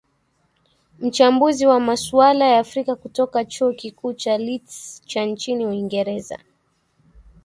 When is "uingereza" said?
5.65-6.39